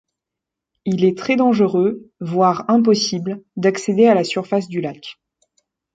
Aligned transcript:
Il 0.85 1.05
est 1.05 1.15
très 1.15 1.35
dangereux, 1.35 2.09
voire 2.19 2.67
impossible, 2.71 3.43
d'accéder 3.55 4.07
à 4.07 4.15
la 4.15 4.23
surface 4.23 4.67
du 4.67 4.81
lac. 4.81 5.19